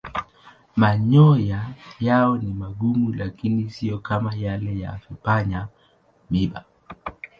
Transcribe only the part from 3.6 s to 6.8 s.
siyo kama yale ya vipanya-miiba.